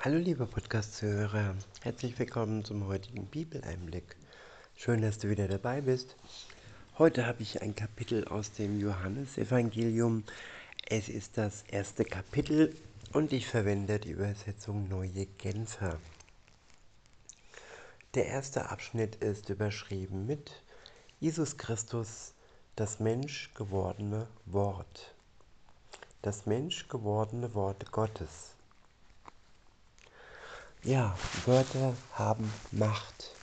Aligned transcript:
Hallo 0.00 0.16
liebe 0.16 0.46
Podcast-Hörer, 0.46 1.56
herzlich 1.82 2.16
willkommen 2.20 2.64
zum 2.64 2.86
heutigen 2.86 3.26
Bibeleinblick. 3.26 4.14
Schön, 4.76 5.02
dass 5.02 5.18
du 5.18 5.28
wieder 5.28 5.48
dabei 5.48 5.80
bist. 5.80 6.14
Heute 6.98 7.26
habe 7.26 7.42
ich 7.42 7.62
ein 7.62 7.74
Kapitel 7.74 8.24
aus 8.28 8.52
dem 8.52 8.78
Johannesevangelium. 8.78 10.22
Es 10.88 11.08
ist 11.08 11.36
das 11.36 11.64
erste 11.64 12.04
Kapitel 12.04 12.76
und 13.12 13.32
ich 13.32 13.48
verwende 13.48 13.98
die 13.98 14.12
Übersetzung 14.12 14.88
Neue 14.88 15.26
Genfer. 15.36 15.98
Der 18.14 18.26
erste 18.26 18.70
Abschnitt 18.70 19.16
ist 19.16 19.48
überschrieben 19.48 20.26
mit 20.26 20.62
Jesus 21.18 21.56
Christus, 21.56 22.34
das 22.76 23.00
Mensch 23.00 23.50
gewordene 23.52 24.28
Wort. 24.46 25.16
Das 26.22 26.46
Mensch 26.46 26.86
gewordene 26.86 27.52
Wort 27.54 27.90
Gottes. 27.90 28.54
Ja, 30.84 31.12
Wörter 31.44 31.92
haben 32.12 32.52
Macht. 32.70 33.34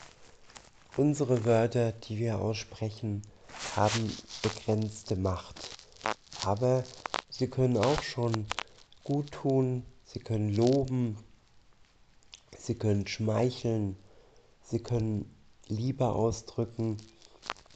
Unsere 0.95 1.43
Wörter, 1.43 1.91
die 1.91 2.17
wir 2.17 2.39
aussprechen, 2.39 3.23
haben 3.75 4.09
begrenzte 4.41 5.17
Macht. 5.17 5.75
Aber 6.45 6.83
sie 7.29 7.49
können 7.49 7.77
auch 7.77 8.01
schon 8.01 8.45
gut 9.03 9.33
tun, 9.33 9.85
sie 10.05 10.19
können 10.19 10.55
loben, 10.55 11.17
sie 12.57 12.75
können 12.75 13.05
schmeicheln, 13.05 13.97
sie 14.63 14.79
können 14.79 15.29
Liebe 15.67 16.07
ausdrücken, 16.07 16.95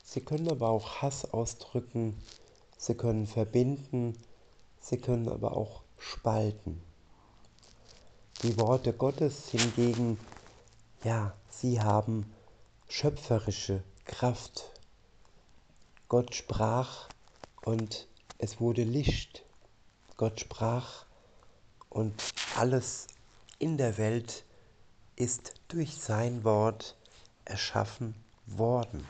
sie 0.05 0.21
können 0.21 0.47
aber 0.49 0.69
auch 0.69 1.01
Hass 1.01 1.25
ausdrücken, 1.25 2.17
sie 2.77 2.95
können 2.95 3.27
verbinden, 3.27 4.17
sie 4.79 4.99
können 4.99 5.27
aber 5.27 5.57
auch 5.57 5.83
spalten. 5.97 6.81
Die 8.41 8.57
Worte 8.57 8.93
Gottes 8.93 9.49
hingegen, 9.49 10.17
ja, 11.03 11.35
sie 11.49 11.81
haben 11.81 12.33
schöpferische 12.87 13.83
Kraft. 14.05 14.71
Gott 16.07 16.33
sprach 16.33 17.09
und 17.65 18.07
es 18.37 18.61
wurde 18.61 18.83
Licht. 18.83 19.43
Gott 20.15 20.39
sprach 20.39 21.05
und 21.89 22.13
alles 22.55 23.07
in 23.57 23.77
der 23.77 23.97
Welt 23.97 24.45
ist 25.17 25.55
durch 25.67 25.99
sein 25.99 26.45
Wort 26.45 26.95
erschaffen 27.43 28.15
worden. 28.45 29.05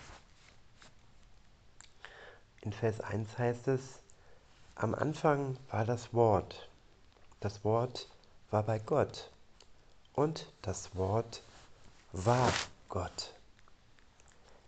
In 2.61 2.73
Vers 2.73 2.99
1 2.99 3.37
heißt 3.37 3.67
es, 3.67 3.99
am 4.73 4.95
Anfang 4.95 5.55
war 5.69 5.85
das 5.85 6.15
Wort. 6.15 6.67
Das 7.41 7.63
Wort 7.63 8.09
war 8.51 8.63
bei 8.63 8.79
Gott 8.79 9.29
und 10.13 10.51
das 10.61 10.95
Wort 10.95 11.43
war 12.11 12.51
Gott. 12.87 13.33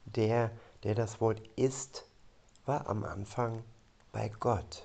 Der, 0.05 0.51
der 0.83 0.95
das 0.95 1.19
Wort 1.21 1.41
ist, 1.55 2.05
war 2.65 2.87
am 2.87 3.03
Anfang 3.03 3.63
bei 4.11 4.29
Gott. 4.39 4.83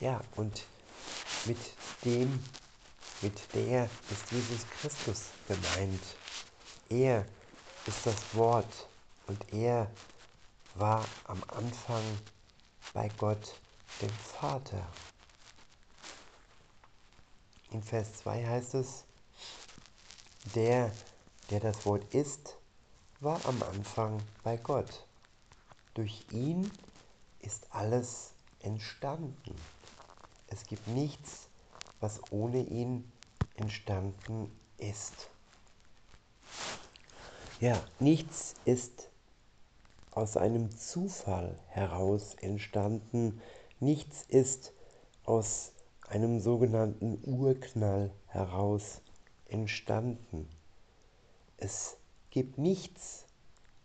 Ja, 0.00 0.20
und 0.36 0.66
mit 1.46 1.58
dem, 2.04 2.42
mit 3.22 3.54
der 3.54 3.84
ist 4.10 4.30
Jesus 4.30 4.66
Christus 4.70 5.26
gemeint. 5.46 6.02
Er 6.88 7.24
ist 7.86 8.06
das 8.06 8.34
Wort 8.34 8.88
und 9.26 9.52
er 9.52 9.90
war 10.74 11.04
am 11.24 11.42
Anfang 11.48 12.02
bei 12.92 13.08
Gott, 13.18 13.54
dem 14.00 14.10
Vater. 14.10 14.86
In 17.72 17.82
Vers 17.82 18.14
2 18.18 18.46
heißt 18.46 18.74
es, 18.74 19.04
der, 20.54 20.90
der 21.50 21.60
das 21.60 21.86
Wort 21.86 22.14
ist, 22.14 22.56
war 23.20 23.44
am 23.44 23.62
Anfang 23.62 24.20
bei 24.42 24.56
Gott. 24.56 25.06
Durch 25.94 26.24
ihn 26.32 26.70
ist 27.40 27.66
alles 27.70 28.32
entstanden. 28.60 29.54
Es 30.48 30.64
gibt 30.64 30.88
nichts, 30.88 31.48
was 32.00 32.20
ohne 32.32 32.62
ihn 32.62 33.10
entstanden 33.54 34.50
ist. 34.78 35.30
Ja, 37.60 37.80
nichts 37.98 38.54
ist 38.64 39.10
aus 40.10 40.36
einem 40.36 40.76
Zufall 40.76 41.58
heraus 41.68 42.34
entstanden. 42.40 43.40
Nichts 43.78 44.24
ist 44.28 44.72
aus 45.24 45.72
einem 46.10 46.40
sogenannten 46.40 47.18
Urknall 47.22 48.12
heraus 48.26 49.00
entstanden. 49.46 50.48
Es 51.56 51.96
gibt 52.30 52.58
nichts 52.58 53.26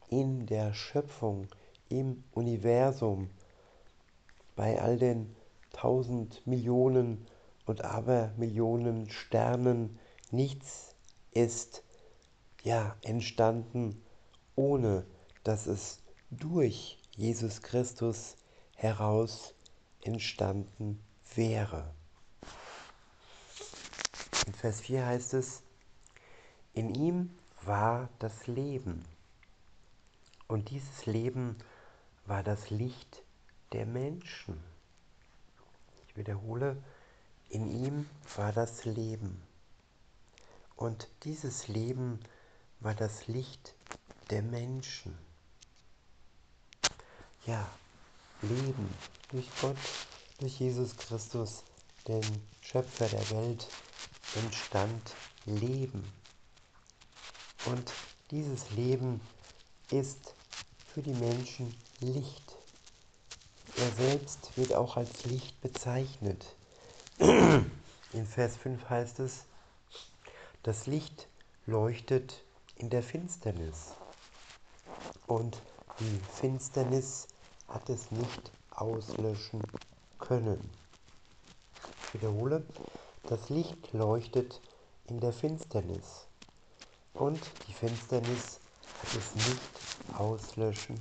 in 0.09 0.47
der 0.47 0.73
Schöpfung, 0.73 1.47
im 1.87 2.23
Universum, 2.31 3.29
bei 4.55 4.81
all 4.81 4.97
den 4.97 5.35
tausend 5.71 6.45
Millionen 6.47 7.27
und 7.67 7.83
Abermillionen 7.83 9.09
Sternen, 9.09 9.99
nichts 10.31 10.95
ist 11.31 11.83
ja 12.63 12.95
entstanden, 13.03 14.01
ohne 14.55 15.05
dass 15.43 15.67
es 15.67 16.01
durch 16.31 16.97
Jesus 17.15 17.61
Christus 17.61 18.35
heraus 18.75 19.53
entstanden 20.01 20.99
wäre. 21.35 21.94
In 24.45 24.53
Vers 24.53 24.81
4 24.81 25.05
heißt 25.05 25.33
es, 25.33 25.63
in 26.73 26.93
ihm 26.93 27.35
war 27.63 28.09
das 28.19 28.47
Leben. 28.47 29.03
Und 30.47 30.69
dieses 30.69 31.05
Leben 31.05 31.57
war 32.25 32.43
das 32.43 32.69
Licht 32.69 33.23
der 33.71 33.85
Menschen. 33.85 34.61
Ich 36.07 36.17
wiederhole, 36.17 36.77
in 37.49 37.67
ihm 37.67 38.09
war 38.35 38.51
das 38.51 38.85
Leben. 38.85 39.41
Und 40.75 41.07
dieses 41.23 41.67
Leben 41.67 42.19
war 42.79 42.93
das 42.93 43.27
Licht 43.27 43.73
der 44.29 44.43
Menschen. 44.43 45.17
Ja, 47.45 47.67
Leben 48.41 48.93
durch 49.29 49.49
Gott, 49.61 49.77
durch 50.39 50.59
Jesus 50.59 50.97
Christus, 50.97 51.63
den 52.07 52.23
Schöpfer 52.61 53.07
der 53.07 53.29
Welt, 53.31 53.67
entstand 54.35 55.15
Leben. 55.45 56.03
Und 57.65 57.91
dieses 58.31 58.69
Leben 58.71 59.21
ist 59.91 60.35
für 60.93 61.01
die 61.01 61.13
Menschen 61.13 61.75
Licht. 61.99 62.57
Er 63.77 63.91
selbst 63.91 64.55
wird 64.55 64.73
auch 64.73 64.97
als 64.97 65.25
Licht 65.25 65.59
bezeichnet. 65.61 66.45
In 67.19 68.25
Vers 68.25 68.57
5 68.57 68.89
heißt 68.89 69.19
es, 69.19 69.45
das 70.63 70.87
Licht 70.87 71.27
leuchtet 71.65 72.43
in 72.75 72.89
der 72.89 73.03
Finsternis 73.03 73.93
und 75.27 75.61
die 75.99 76.19
Finsternis 76.33 77.27
hat 77.67 77.89
es 77.89 78.11
nicht 78.11 78.51
auslöschen 78.71 79.61
können. 80.19 80.69
Ich 82.07 82.15
wiederhole, 82.15 82.63
das 83.27 83.49
Licht 83.49 83.93
leuchtet 83.93 84.61
in 85.07 85.19
der 85.19 85.33
Finsternis 85.33 86.27
und 87.13 87.39
die 87.67 87.73
Finsternis 87.73 88.59
hat 88.99 89.17
es 89.17 89.35
nicht 89.35 90.17
auslöschen 90.17 90.99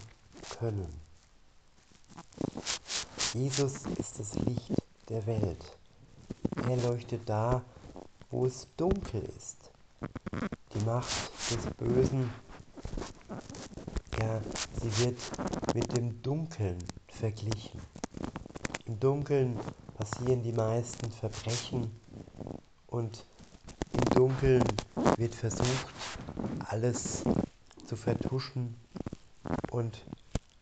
können. 0.58 1.00
Jesus 3.34 3.86
ist 3.98 4.18
das 4.18 4.34
Licht 4.36 4.72
der 5.08 5.26
Welt. 5.26 5.76
Er 6.68 6.76
leuchtet 6.76 7.28
da, 7.28 7.62
wo 8.30 8.47
es 8.47 8.66
dunkel 8.77 9.22
ist. 9.36 9.70
Die 10.74 10.84
Macht 10.84 11.30
des 11.50 11.66
Bösen, 11.77 12.32
ja, 14.18 14.41
sie 14.80 15.04
wird 15.04 15.18
mit 15.74 15.97
dem 15.97 16.22
Dunkeln 16.22 16.78
verglichen. 17.09 17.80
Im 18.86 19.00
Dunkeln 19.00 19.59
passieren 19.98 20.42
die 20.42 20.53
meisten 20.53 21.10
Verbrechen 21.10 21.91
und 22.94 23.24
im 23.92 24.04
Dunkeln 24.10 24.62
wird 25.16 25.34
versucht, 25.34 25.86
alles 26.68 27.24
zu 27.86 27.96
vertuschen 27.96 28.76
und 29.72 30.04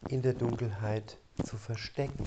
in 0.09 0.23
der 0.23 0.33
Dunkelheit 0.33 1.19
zu 1.45 1.59
verstecken. 1.59 2.27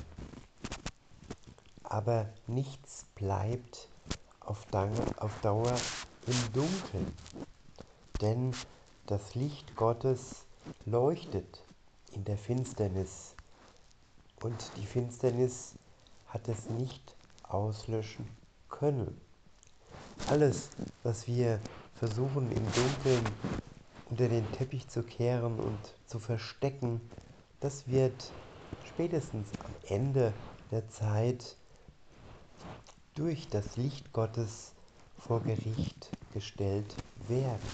Aber 1.84 2.30
nichts 2.46 3.06
bleibt 3.16 3.90
auf 4.42 4.64
Dauer 4.70 5.76
im 6.28 6.54
Dunkeln, 6.54 7.12
denn 8.22 8.54
das 9.08 9.34
Licht 9.34 9.76
Gottes 9.76 10.46
leuchtet 10.86 11.64
in 12.12 12.24
der 12.26 12.38
Finsternis 12.38 13.34
und 14.44 14.72
die 14.78 14.86
Finsternis 14.86 15.74
hat 16.28 16.48
es 16.48 16.70
nicht 16.70 17.16
auslöschen 17.42 18.30
können. 18.70 19.20
Alles, 20.28 20.70
was 21.04 21.28
wir 21.28 21.60
versuchen 21.96 22.52
im 22.52 22.66
Dunkeln 22.74 23.26
unter 24.10 24.28
den 24.28 24.50
Teppich 24.54 24.88
zu 24.88 25.04
kehren 25.04 25.60
und 25.60 25.78
zu 26.08 26.20
verstecken, 26.20 27.02
das 27.60 27.88
wird 27.88 28.32
spätestens 28.88 29.48
am 29.64 29.72
Ende 29.88 30.34
der 30.72 30.88
Zeit 30.90 31.58
durch 33.14 33.48
das 33.50 33.78
Licht 33.78 34.12
Gottes 34.14 34.74
vor 35.18 35.42
Gericht 35.42 36.10
gestellt 36.34 36.96
werden. 37.28 37.70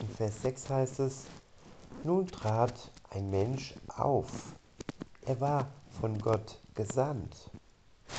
In 0.00 0.08
Vers 0.08 0.42
6 0.42 0.70
heißt 0.70 1.00
es, 1.00 1.24
nun 2.04 2.26
trat 2.26 2.90
ein 3.10 3.30
Mensch 3.30 3.74
auf. 3.88 4.30
Er 5.24 5.40
war 5.40 5.68
von 6.00 6.18
Gott 6.18 6.60
gesandt 6.74 7.50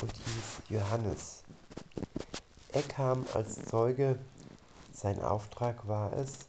und 0.02 0.12
hieß 0.12 0.62
Johannes. 0.70 1.43
Er 2.74 2.82
kam 2.82 3.24
als 3.34 3.64
Zeuge, 3.66 4.18
sein 4.92 5.22
Auftrag 5.22 5.86
war 5.86 6.12
es, 6.12 6.40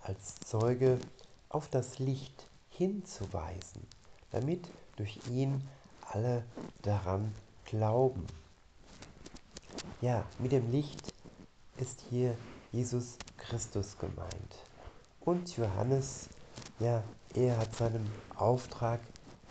als 0.00 0.36
Zeuge 0.38 1.00
auf 1.48 1.66
das 1.66 1.98
Licht 1.98 2.46
hinzuweisen, 2.70 3.84
damit 4.30 4.70
durch 4.94 5.18
ihn 5.28 5.68
alle 6.02 6.44
daran 6.82 7.34
glauben. 7.64 8.24
Ja, 10.00 10.24
mit 10.38 10.52
dem 10.52 10.70
Licht 10.70 11.12
ist 11.78 12.00
hier 12.08 12.36
Jesus 12.70 13.18
Christus 13.36 13.98
gemeint. 13.98 14.64
Und 15.18 15.56
Johannes, 15.56 16.28
ja, 16.78 17.02
er 17.34 17.58
hat 17.58 17.74
seinem 17.74 18.06
Auftrag 18.36 19.00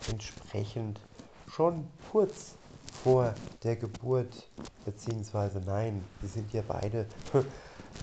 entsprechend 0.08 0.98
schon 1.46 1.86
kurz 2.10 2.54
vor 3.02 3.34
der 3.64 3.76
Geburt, 3.76 4.48
beziehungsweise 4.84 5.60
nein, 5.60 6.04
sie 6.20 6.28
sind 6.28 6.52
ja 6.52 6.62
beide 6.62 7.06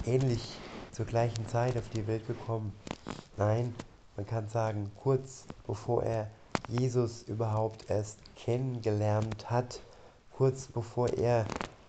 ähnlich 0.06 0.60
zur 0.92 1.06
gleichen 1.06 1.48
Zeit 1.48 1.78
auf 1.78 1.90
die 1.90 2.06
Welt 2.08 2.28
gekommen. 2.28 2.74
Nein, 3.38 3.74
man 4.18 4.26
kann 4.26 4.50
sagen, 4.50 4.92
kurz 4.96 5.46
bevor 5.66 6.04
er 6.04 6.30
Jesus 6.68 7.24
überhaupt 7.24 7.90
erst 7.90 8.20
kennengelernt 8.36 9.50
hat, 9.50 9.80
kurz 10.32 10.68
bevor 10.68 11.10
er 11.10 11.46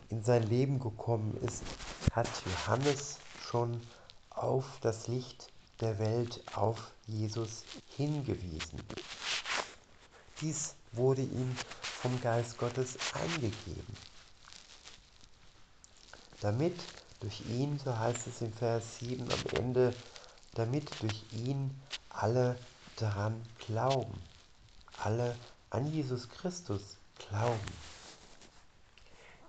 in 0.08 0.22
sein 0.22 0.44
Leben 0.44 0.78
gekommen 0.78 1.36
ist, 1.42 1.64
hat 2.10 2.28
Johannes 2.44 3.18
schon 3.36 3.80
auf 4.30 4.78
das 4.82 5.08
Licht 5.08 5.50
der 5.80 5.98
Welt, 5.98 6.40
auf 6.54 6.92
Jesus 7.06 7.64
hingewiesen. 7.96 8.80
Dies 10.40 10.74
wurde 10.92 11.22
ihm 11.22 11.54
vom 12.00 12.20
Geist 12.20 12.56
Gottes 12.56 12.96
eingegeben. 13.12 13.96
Damit 16.40 16.74
durch 17.20 17.42
ihn, 17.42 17.78
so 17.78 17.98
heißt 17.98 18.26
es 18.26 18.40
im 18.40 18.52
Vers 18.54 18.98
7 19.00 19.30
am 19.30 19.58
Ende, 19.58 19.94
damit 20.54 21.02
durch 21.02 21.24
ihn 21.32 21.78
alle 22.08 22.58
daran 22.96 23.40
glauben, 23.58 24.18
alle 24.96 25.36
an 25.68 25.92
Jesus 25.92 26.28
Christus 26.30 26.96
glauben. 27.28 27.60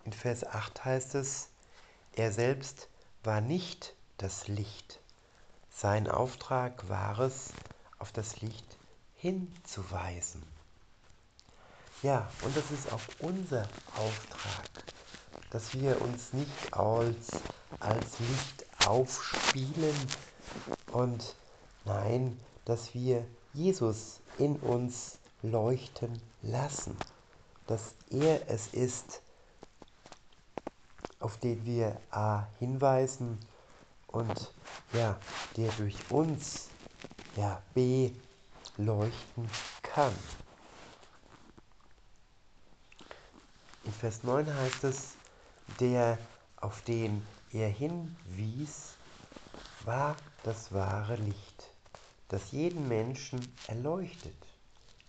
In 0.04 0.12
Vers 0.12 0.44
8 0.44 0.84
heißt 0.84 1.16
es, 1.16 1.48
er 2.14 2.34
selbst 2.34 2.90
war 3.24 3.40
nicht 3.40 3.94
das 4.18 4.50
Licht. 4.50 5.00
Sein 5.70 6.10
Auftrag 6.10 6.90
war 6.90 7.20
es, 7.20 7.54
auf 7.98 8.12
das 8.12 8.42
Licht 8.42 8.78
hinzuweisen. 9.16 10.44
Ja, 12.02 12.28
und 12.42 12.58
das 12.58 12.72
ist 12.72 12.92
auch 12.92 13.00
unser 13.20 13.70
Auftrag, 13.96 14.68
dass 15.52 15.74
wir 15.74 16.02
uns 16.02 16.34
nicht 16.34 16.74
als, 16.74 17.46
als 17.80 18.18
Licht 18.20 18.66
aufspielen 18.80 19.96
und 20.90 21.36
nein, 21.86 22.40
dass 22.66 22.96
wir 22.96 23.24
Jesus 23.54 24.20
in 24.40 24.56
uns 24.58 25.20
leuchten 25.44 26.20
lassen, 26.42 26.98
dass 27.68 27.94
er 28.10 28.50
es 28.50 28.68
ist, 28.70 29.22
auf 31.20 31.38
den 31.38 31.64
wir 31.66 32.02
A 32.10 32.48
hinweisen 32.58 33.38
und 34.08 34.56
ja, 34.94 35.20
der 35.56 35.72
durch 35.74 35.96
uns 36.10 36.70
ja 37.36 37.62
B 37.76 38.12
leuchten 38.78 39.48
kann. 39.84 40.41
Vers 44.02 44.24
9 44.24 44.52
heißt 44.52 44.84
es, 44.86 45.16
der, 45.80 46.18
auf 46.56 46.82
den 46.82 47.24
er 47.52 47.70
hinwies, 47.70 48.98
war 49.82 50.16
das 50.42 50.74
wahre 50.74 51.18
Licht, 51.18 51.70
das 52.28 52.52
jeden 52.52 52.88
Menschen 52.88 53.56
erleuchtet, 53.68 54.34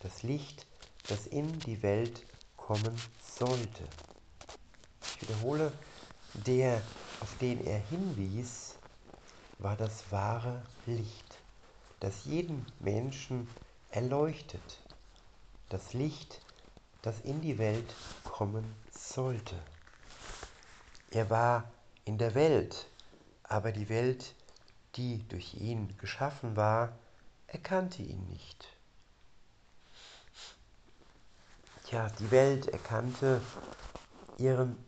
das 0.00 0.23
Licht, 0.23 0.67
das 1.06 1.27
in 1.27 1.62
die 1.62 1.83
Welt 1.83 2.23
kommen 2.59 3.00
sollte. 3.19 3.89
Ich 5.06 5.23
wiederhole, 5.23 5.73
der, 6.35 6.83
auf 7.19 7.35
den 7.37 7.65
er 7.65 7.79
hinwies, 7.79 8.77
war 9.59 9.77
das 9.79 10.12
wahre 10.12 10.67
Licht, 10.85 11.39
das 12.00 12.27
jeden 12.27 12.67
Menschen 12.79 13.49
erleuchtet, 13.89 14.83
das 15.71 15.94
Licht, 15.94 16.43
das 17.03 17.21
in 17.21 17.41
die 17.41 17.59
Welt 17.59 17.95
kommen 18.25 18.65
sollte. 18.91 19.57
Er 21.11 21.29
war 21.29 21.71
in 22.05 22.17
der 22.17 22.35
Welt, 22.35 22.89
aber 23.43 23.73
die 23.73 23.89
Welt, 23.89 24.35
die 24.95 25.27
durch 25.29 25.55
ihn 25.55 25.97
geschaffen 25.99 26.57
war, 26.57 26.93
erkannte 27.49 28.03
ihn 28.03 28.27
nicht. 28.29 28.69
Ja, 31.91 32.09
die 32.09 32.31
Welt 32.31 32.69
erkannte 32.69 33.43
ihren 34.39 34.83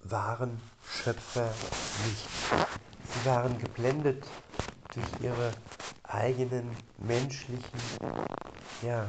wahren 0.00 0.60
Schöpfer 0.84 1.48
nicht. 2.06 2.28
Sie 3.04 3.28
waren 3.28 3.56
geblendet 3.58 4.26
durch 4.94 5.22
ihre 5.22 5.52
eigenen 6.02 6.76
menschlichen, 6.98 7.80
ja, 8.82 9.08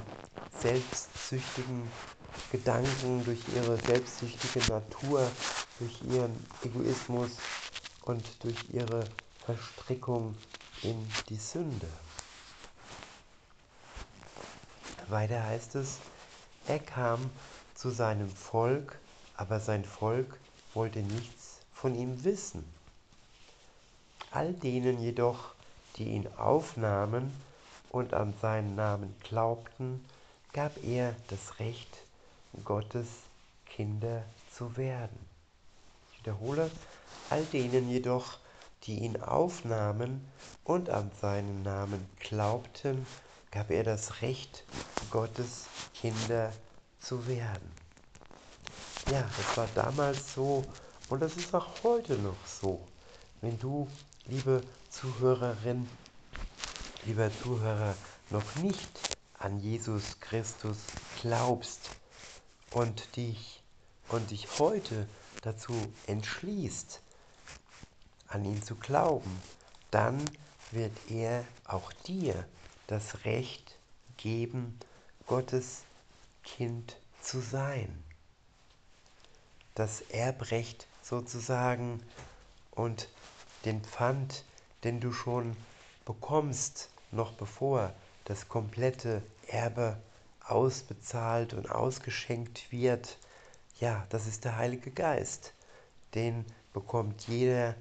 selbstsüchtigen 0.60 1.90
Gedanken, 2.52 3.24
durch 3.24 3.40
ihre 3.56 3.78
selbstsüchtige 3.78 4.60
Natur, 4.70 5.28
durch 5.80 6.02
ihren 6.04 6.36
Egoismus 6.64 7.32
und 8.04 8.24
durch 8.44 8.58
ihre 8.72 9.08
Verstrickung 9.46 10.36
in 10.84 11.08
die 11.30 11.38
Sünde. 11.38 11.88
Weiter 15.08 15.44
heißt 15.44 15.76
es, 15.76 16.00
er 16.68 16.80
kam 16.80 17.30
zu 17.76 17.90
seinem 17.92 18.30
Volk, 18.30 18.98
aber 19.38 19.60
sein 19.60 19.86
Volk 19.86 20.40
wollte 20.74 21.00
nichts 21.00 21.60
von 21.74 21.94
ihm 21.94 22.24
wissen. 22.24 22.64
All 24.32 24.54
denen 24.54 25.00
jedoch, 25.00 25.54
die 25.98 26.06
ihn 26.06 26.28
aufnahmen 26.38 27.32
und 27.90 28.14
an 28.14 28.34
seinen 28.42 28.76
Namen 28.76 29.16
glaubten, 29.24 30.04
gab 30.54 30.72
er 30.84 31.16
das 31.28 31.60
Recht, 31.60 32.05
Gottes 32.64 33.08
Kinder 33.66 34.24
zu 34.52 34.78
werden. 34.78 35.18
Ich 36.12 36.20
wiederhole, 36.20 36.72
all 37.30 37.44
denen 37.46 37.90
jedoch, 37.90 38.38
die 38.84 39.00
ihn 39.00 39.22
aufnahmen 39.22 40.26
und 40.64 40.90
an 40.90 41.12
seinen 41.20 41.64
Namen 41.64 42.08
glaubten, 42.20 43.06
gab 43.52 43.72
er 43.72 43.84
das 43.84 44.22
Recht, 44.22 44.64
Gottes 45.12 45.66
Kinder 45.94 46.52
zu 47.00 47.28
werden. 47.28 47.72
Ja, 49.12 49.22
das 49.38 49.58
war 49.58 49.68
damals 49.76 50.34
so 50.34 50.64
und 51.10 51.22
das 51.22 51.38
ist 51.38 51.54
auch 51.54 51.84
heute 51.84 52.16
noch 52.16 52.46
so. 52.46 52.80
Wenn 53.42 53.60
du, 53.60 53.88
liebe 54.26 54.62
Zuhörerin, 54.90 55.88
lieber 57.06 57.30
Zuhörer, 57.44 57.96
noch 58.30 58.56
nicht 58.56 58.90
an 59.38 59.60
Jesus 59.60 60.20
Christus 60.20 60.78
glaubst 61.22 61.90
und 62.76 63.16
dich 63.16 63.64
und 64.10 64.32
dich 64.32 64.60
heute 64.60 65.08
dazu 65.42 65.74
entschließt, 66.08 67.02
an 68.28 68.44
ihn 68.44 68.62
zu 68.62 68.76
glauben, 68.76 69.42
dann 69.92 70.24
wird 70.72 70.92
er 71.10 71.46
auch 71.64 71.94
dir 72.06 72.46
das 72.88 73.24
Recht 73.24 73.78
geben, 74.18 74.78
Gottes 75.26 75.84
Kind 76.44 76.98
zu 77.22 77.40
sein. 77.40 78.04
Das 79.74 80.02
Erbrecht 80.02 80.86
sozusagen 81.02 82.04
und 82.72 83.08
den 83.64 83.82
Pfand, 83.86 84.44
den 84.84 85.00
du 85.00 85.14
schon 85.14 85.56
bekommst, 86.04 86.90
noch 87.12 87.32
bevor 87.32 87.94
das 88.26 88.50
komplette 88.50 89.22
Erbe 89.48 89.98
ausbezahlt 90.48 91.54
und 91.54 91.72
ausgeschenkt 91.72 92.72
wird, 92.72 93.18
ja, 93.80 94.06
das 94.10 94.28
ist 94.28 94.46
der 94.46 94.58
Heilige 94.58 94.92
Geist, 94.92 95.54
den 96.14 96.46
bekommt 96.74 97.28
jeder, 97.28 97.76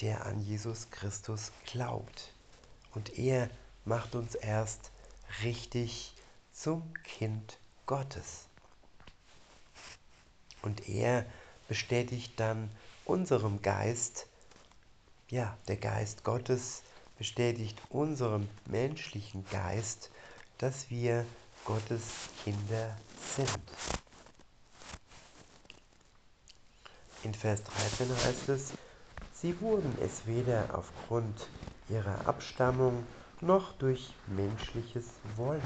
der 0.00 0.26
an 0.26 0.40
Jesus 0.40 0.90
Christus 0.90 1.52
glaubt. 1.66 2.32
Und 2.94 3.18
er 3.18 3.48
macht 3.84 4.14
uns 4.14 4.34
erst 4.34 4.90
richtig 5.42 6.14
zum 6.52 6.92
Kind 7.02 7.58
Gottes. 7.86 8.46
Und 10.62 10.88
er 10.88 11.26
bestätigt 11.68 12.38
dann 12.38 12.70
unserem 13.04 13.60
Geist, 13.60 14.26
ja, 15.28 15.56
der 15.68 15.76
Geist 15.76 16.24
Gottes 16.24 16.82
bestätigt 17.18 17.80
unserem 17.90 18.48
menschlichen 18.66 19.44
Geist, 19.50 20.10
dass 20.58 20.90
wir 20.90 21.26
Gottes 21.64 22.02
Kinder 22.44 22.96
sind. 23.36 23.48
In 27.22 27.32
Vers 27.32 27.62
13 27.64 28.08
heißt 28.10 28.48
es, 28.50 28.72
sie 29.32 29.58
wurden 29.60 29.96
es 30.02 30.26
weder 30.26 30.78
aufgrund 30.78 31.48
ihrer 31.88 32.26
Abstammung 32.26 33.06
noch 33.40 33.72
durch 33.78 34.14
menschliches 34.26 35.06
Wollen, 35.36 35.62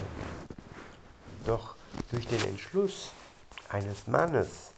doch 1.44 1.74
durch 2.10 2.26
den 2.28 2.44
Entschluss 2.44 3.12
eines 3.68 4.06
Mannes. 4.06 4.72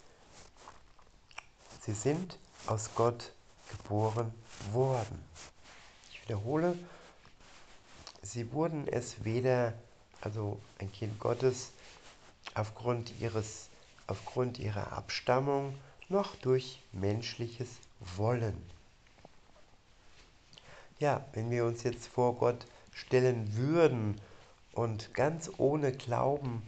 Sie 1.83 1.93
sind 1.93 2.39
aus 2.67 2.91
Gott 2.95 3.33
geboren 3.71 4.33
worden. 4.73 5.25
Ich 6.11 6.23
wiederhole, 6.23 6.79
sie 8.23 8.53
wurden 8.53 8.87
es 8.89 9.25
weder, 9.25 9.75
also 10.21 10.59
ein 10.79 10.91
Kind 10.93 11.19
Gottes, 11.19 11.73
aufgrund, 12.55 13.13
ihres, 13.21 13.69
aufgrund 14.07 14.59
ihrer 14.59 14.93
Abstammung 14.93 15.75
noch 16.09 16.35
durch 16.37 16.83
menschliches 16.93 17.69
Wollen. 18.17 18.57
Ja, 20.99 21.25
wenn 21.33 21.51
wir 21.51 21.65
uns 21.65 21.83
jetzt 21.83 22.07
vor 22.09 22.37
Gott 22.37 22.67
stellen 22.93 23.57
würden 23.57 24.21
und 24.73 25.15
ganz 25.15 25.51
ohne 25.57 25.93
Glauben, 25.93 26.63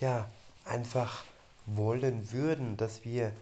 ja, 0.00 0.28
einfach 0.64 1.24
wollen 1.66 2.32
würden, 2.32 2.76
dass 2.76 3.04
wir 3.04 3.32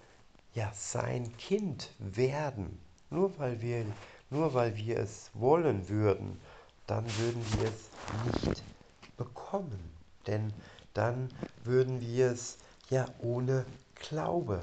ja 0.55 0.71
sein 0.75 1.37
Kind 1.37 1.91
werden, 1.99 2.79
nur 3.11 3.39
weil 3.39 3.61
wir 3.61 3.87
nur 4.31 4.53
weil 4.55 4.77
wir 4.77 4.99
es 4.99 5.31
wollen 5.35 5.89
würden, 5.89 6.41
dann 6.87 7.05
würden 7.19 7.45
wir 7.59 7.69
es 7.69 8.47
nicht 8.47 8.74
bekommen, 9.17 9.93
denn 10.27 10.53
dann 10.93 11.29
würden 11.65 12.01
wir 12.01 12.31
es 12.31 12.59
ja 12.91 13.07
ohne 13.19 13.67
Glaube 13.95 14.63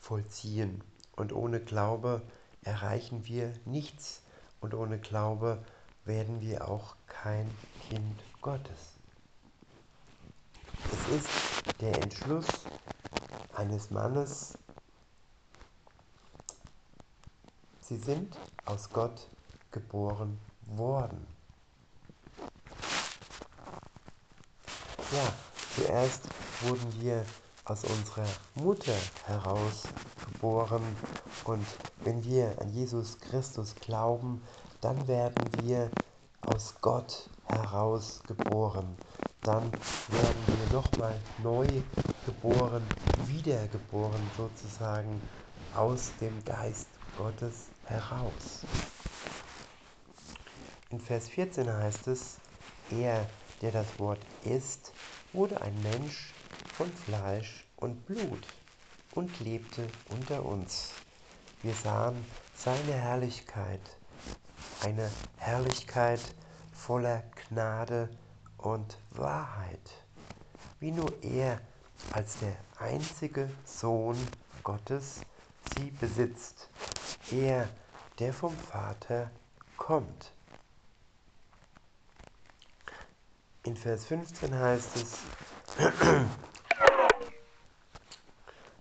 vollziehen 0.00 0.82
und 1.16 1.32
ohne 1.32 1.60
Glaube 1.60 2.22
erreichen 2.64 3.26
wir 3.26 3.52
nichts 3.64 4.22
und 4.60 4.74
ohne 4.74 4.98
Glaube 4.98 5.64
werden 6.04 6.40
wir 6.40 6.68
auch 6.68 6.96
kein 7.06 7.50
Kind 7.88 8.22
Gottes. 8.40 8.98
Es 10.92 11.16
ist 11.16 11.28
der 11.80 11.96
Entschluss 12.02 12.46
eines 13.54 13.90
Mannes, 13.90 14.54
sie 17.80 17.96
sind 17.96 18.36
aus 18.64 18.90
Gott 18.90 19.28
geboren 19.70 20.38
worden. 20.66 21.26
Ja, 25.12 25.30
zuerst 25.68 26.30
wurden 26.58 26.90
wir 26.94 27.26
aus 27.66 27.84
unserer 27.84 28.24
Mutter 28.54 28.94
heraus 29.20 29.90
geboren 30.24 30.96
und 31.44 31.66
wenn 32.02 32.24
wir 32.24 32.58
an 32.62 32.70
Jesus 32.70 33.18
Christus 33.20 33.74
glauben, 33.74 34.40
dann 34.80 35.06
werden 35.08 35.52
wir 35.52 35.90
aus 36.40 36.80
Gott 36.80 37.28
heraus 37.44 38.22
geboren. 38.26 38.96
Dann 39.42 39.70
werden 40.08 40.46
wir 40.46 40.66
nochmal 40.72 41.20
neu 41.36 41.82
geboren, 42.24 42.82
wiedergeboren 43.26 44.30
sozusagen 44.34 45.20
aus 45.72 46.16
dem 46.16 46.42
Geist 46.42 46.88
Gottes 47.16 47.70
heraus. 47.84 48.64
In 50.88 51.00
Vers 51.00 51.28
14 51.28 51.70
heißt 51.70 52.08
es, 52.08 52.40
er, 52.88 53.28
der 53.62 53.70
das 53.70 53.98
Wort 53.98 54.18
ist, 54.44 54.92
wurde 55.32 55.60
ein 55.62 55.80
Mensch 55.82 56.34
von 56.76 56.92
Fleisch 56.92 57.64
und 57.76 58.04
Blut 58.06 58.46
und 59.14 59.40
lebte 59.40 59.86
unter 60.10 60.44
uns. 60.44 60.92
Wir 61.62 61.74
sahen 61.74 62.24
seine 62.54 62.92
Herrlichkeit, 62.92 63.80
eine 64.84 65.08
Herrlichkeit 65.38 66.20
voller 66.74 67.22
Gnade 67.48 68.08
und 68.58 68.98
Wahrheit, 69.12 70.04
wie 70.80 70.90
nur 70.90 71.12
er 71.22 71.60
als 72.10 72.38
der 72.38 72.56
einzige 72.78 73.48
Sohn 73.64 74.16
Gottes 74.64 75.20
sie 75.74 75.90
besitzt, 75.92 76.68
er, 77.30 77.68
der 78.18 78.32
vom 78.32 78.56
Vater 78.56 79.30
kommt. 79.76 80.32
In 83.64 83.76
Vers 83.76 84.06
15 84.06 84.58
heißt 84.58 84.96
es, 84.96 85.18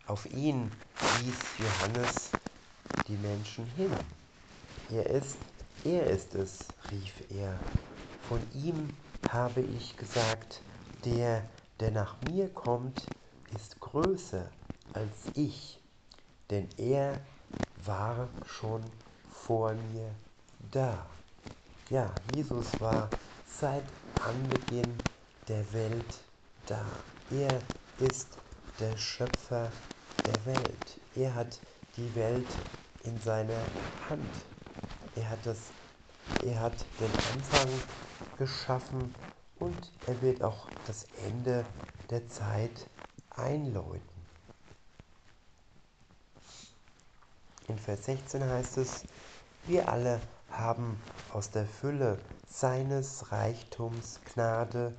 auf 0.08 0.26
ihn 0.32 0.72
wies 1.22 1.36
Johannes 1.60 2.32
die 3.08 3.16
Menschen 3.18 3.68
hin. 3.76 3.92
Er 4.90 5.06
ist, 5.06 5.38
er 5.84 6.08
ist 6.08 6.34
es, 6.34 6.74
rief 6.90 7.14
er. 7.30 7.60
Von 8.28 8.42
ihm 8.54 8.98
habe 9.28 9.62
ich 9.62 9.98
gesagt, 9.98 10.64
der, 11.06 11.48
der 11.80 11.92
nach 11.92 12.20
mir 12.24 12.50
kommt, 12.50 13.08
ist 13.54 13.80
größer 13.82 14.50
als 14.94 15.30
ich, 15.36 15.80
denn 16.50 16.68
er 16.78 17.20
war 17.86 18.30
schon 18.48 18.82
vor 19.30 19.76
mir 19.76 20.16
da. 20.72 21.06
Ja, 21.92 22.10
Jesus 22.32 22.82
war 22.82 23.12
seit 23.46 23.84
Anbeginn 24.24 25.00
der 25.48 25.74
Welt 25.74 26.24
da. 26.68 26.86
Er 27.30 27.62
ist 27.98 28.38
der 28.80 28.96
Schöpfer 28.98 29.72
der 30.26 30.46
Welt. 30.46 31.00
Er 31.16 31.34
hat 31.36 31.60
die 31.96 32.14
Welt 32.16 32.46
in 33.04 33.20
seiner 33.20 33.66
Hand. 34.10 34.30
Er 35.16 35.30
hat, 35.30 35.46
das, 35.46 35.72
er 36.46 36.60
hat 36.60 36.86
den 37.00 37.12
Anfang 37.34 37.70
geschaffen 38.38 39.14
und 39.60 39.92
er 40.08 40.22
wird 40.22 40.44
auch 40.44 40.68
das 40.86 41.06
Ende 41.28 41.66
der 42.10 42.28
Zeit 42.30 42.88
einläuten. 43.30 44.02
In 47.68 47.78
Vers 47.78 48.06
16 48.06 48.44
heißt 48.44 48.78
es, 48.78 49.06
wir 49.66 49.88
alle 49.88 50.20
haben 50.52 51.00
aus 51.34 51.52
der 51.52 51.66
Fülle 51.66 52.18
seines 52.48 53.32
Reichtums 53.32 54.20
Gnade 54.34 54.94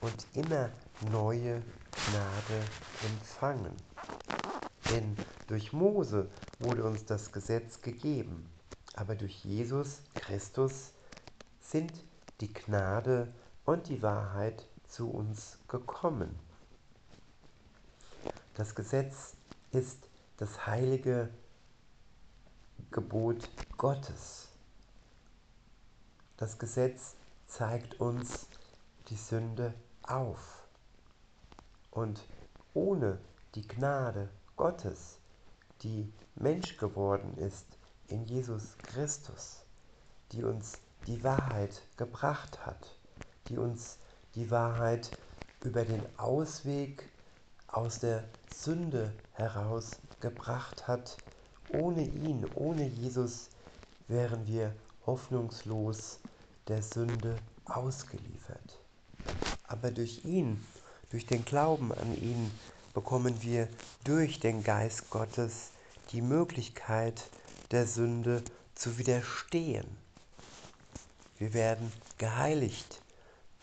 und 0.00 0.26
immer 0.34 0.70
neue 1.10 1.62
Gnade 2.10 2.62
empfangen. 3.04 3.74
Denn 4.90 5.16
durch 5.48 5.72
Mose 5.72 6.28
wurde 6.58 6.84
uns 6.84 7.04
das 7.04 7.32
Gesetz 7.32 7.80
gegeben, 7.82 8.48
aber 8.94 9.14
durch 9.14 9.44
Jesus 9.44 10.00
Christus 10.14 10.92
sind 11.60 11.92
die 12.40 12.52
Gnade 12.52 13.32
und 13.64 13.88
die 13.88 14.02
Wahrheit 14.02 14.66
zu 14.88 15.10
uns 15.10 15.58
gekommen. 15.68 16.38
Das 18.54 18.74
Gesetz 18.74 19.34
ist 19.72 20.08
das 20.38 20.66
heilige 20.66 21.28
Gebot 22.90 23.50
Gottes. 23.76 24.45
Das 26.38 26.58
Gesetz 26.58 27.14
zeigt 27.46 27.98
uns 27.98 28.46
die 29.08 29.16
Sünde 29.16 29.72
auf. 30.02 30.66
Und 31.90 32.20
ohne 32.74 33.18
die 33.54 33.66
Gnade 33.66 34.28
Gottes, 34.56 35.16
die 35.82 36.12
Mensch 36.34 36.76
geworden 36.76 37.38
ist 37.38 37.66
in 38.08 38.24
Jesus 38.24 38.76
Christus, 38.78 39.62
die 40.32 40.44
uns 40.44 40.78
die 41.06 41.24
Wahrheit 41.24 41.80
gebracht 41.96 42.66
hat, 42.66 42.94
die 43.48 43.56
uns 43.56 43.98
die 44.34 44.50
Wahrheit 44.50 45.10
über 45.64 45.86
den 45.86 46.02
Ausweg 46.18 47.08
aus 47.66 48.00
der 48.00 48.24
Sünde 48.52 49.12
heraus 49.32 49.92
gebracht 50.20 50.86
hat, 50.86 51.16
ohne 51.72 52.02
ihn, 52.02 52.44
ohne 52.54 52.86
Jesus 52.86 53.48
wären 54.06 54.46
wir 54.46 54.74
hoffnungslos 55.06 56.18
der 56.68 56.82
Sünde 56.82 57.36
ausgeliefert. 57.64 58.78
Aber 59.68 59.90
durch 59.90 60.24
ihn, 60.24 60.64
durch 61.10 61.26
den 61.26 61.44
Glauben 61.44 61.92
an 61.92 62.16
ihn, 62.20 62.50
bekommen 62.92 63.42
wir 63.42 63.68
durch 64.04 64.40
den 64.40 64.64
Geist 64.64 65.10
Gottes 65.10 65.70
die 66.12 66.22
Möglichkeit 66.22 67.28
der 67.70 67.86
Sünde 67.86 68.42
zu 68.74 68.98
widerstehen. 68.98 69.86
Wir 71.38 71.52
werden 71.52 71.92
geheiligt 72.18 73.00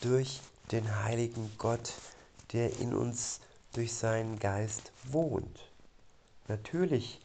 durch 0.02 0.42
den 0.72 1.04
heiligen 1.04 1.52
Gott, 1.58 1.94
der 2.52 2.80
in 2.80 2.94
uns 2.94 3.40
durch 3.74 3.94
seinen 3.94 4.40
Geist 4.40 4.92
wohnt. 5.04 5.72
Natürlich 6.48 7.20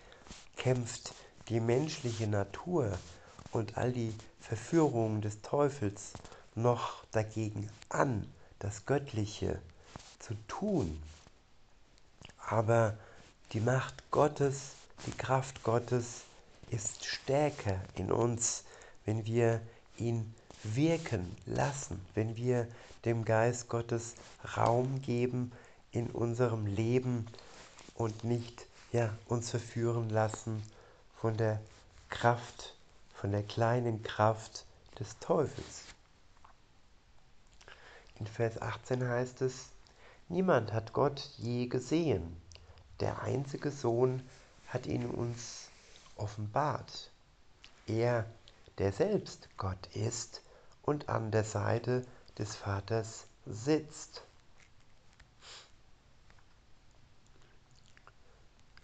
kämpft 0.57 1.15
die 1.49 1.61
menschliche 1.61 2.27
Natur 2.27 2.99
und 3.59 3.77
all 3.77 3.93
die 3.93 4.15
Verführungen 4.41 5.21
des 5.21 5.43
Teufels 5.43 6.13
noch 6.55 7.05
dagegen 7.11 7.69
an, 7.89 8.27
das 8.59 8.87
Göttliche 8.87 9.61
zu 10.19 10.35
tun. 10.47 11.01
Aber 12.49 12.97
die 13.53 13.61
Macht 13.61 14.11
Gottes, 14.11 14.73
die 15.07 15.13
Kraft 15.13 15.63
Gottes 15.63 16.23
ist 16.71 17.05
stärker 17.05 17.81
in 17.95 18.11
uns, 18.13 18.65
wenn 19.05 19.27
wir 19.27 19.61
ihn 19.97 20.35
wirken 20.65 21.37
lassen, 21.47 22.01
wenn 22.15 22.37
wir 22.37 22.67
dem 23.05 23.25
Geist 23.25 23.69
Gottes 23.69 24.15
Raum 24.57 25.01
geben 25.03 25.53
in 25.93 26.11
unserem 26.11 26.67
Leben 26.67 27.27
und 27.95 28.25
nicht 28.25 28.67
ja, 28.93 29.17
uns 29.27 29.51
verführen 29.51 30.11
lassen 30.11 30.63
von 31.21 31.37
der 31.37 31.61
Kraft, 32.09 32.75
von 33.21 33.33
der 33.33 33.43
kleinen 33.43 34.03
Kraft 34.05 34.65
des 35.01 35.19
Teufels. 35.19 35.85
In 38.21 38.27
Vers 38.29 38.63
18 38.63 39.09
heißt 39.09 39.43
es, 39.43 39.71
Niemand 40.29 40.73
hat 40.73 40.93
Gott 40.93 41.21
je 41.37 41.67
gesehen. 41.67 42.41
Der 43.01 43.23
einzige 43.23 43.71
Sohn 43.71 44.23
hat 44.69 44.87
ihn 44.87 45.07
uns 45.07 45.69
offenbart. 46.17 47.11
Er, 47.87 48.25
der 48.77 48.93
selbst 48.93 49.49
Gott 49.57 49.89
ist 49.95 50.43
und 50.83 51.09
an 51.09 51.31
der 51.33 51.45
Seite 51.45 52.05
des 52.37 52.55
Vaters 52.55 53.27
sitzt. 53.47 54.23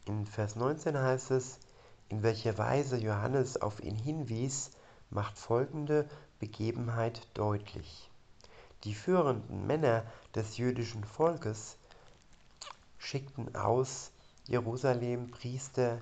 In 0.06 0.26
Vers 0.26 0.56
19 0.56 0.98
heißt 0.98 1.30
es, 1.30 1.58
in 2.14 2.22
welcher 2.22 2.56
Weise 2.58 2.96
Johannes 2.96 3.60
auf 3.60 3.82
ihn 3.82 3.96
hinwies, 3.96 4.70
macht 5.10 5.36
folgende 5.36 6.08
Begebenheit 6.38 7.26
deutlich. 7.34 8.08
Die 8.84 8.94
führenden 8.94 9.66
Männer 9.66 10.04
des 10.32 10.56
jüdischen 10.56 11.02
Volkes 11.02 11.76
schickten 12.98 13.56
aus 13.56 14.12
Jerusalem 14.46 15.32
Priester 15.32 16.00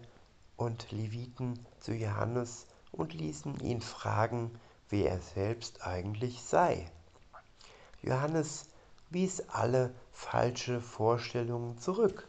und 0.58 0.90
Leviten 0.90 1.58
zu 1.80 1.94
Johannes 1.94 2.66
und 2.90 3.14
ließen 3.14 3.60
ihn 3.60 3.80
fragen, 3.80 4.50
wer 4.90 5.12
er 5.12 5.18
selbst 5.18 5.86
eigentlich 5.86 6.42
sei. 6.42 6.90
Johannes 8.02 8.68
wies 9.08 9.48
alle 9.48 9.94
falsche 10.12 10.82
Vorstellungen 10.82 11.78
zurück. 11.78 12.28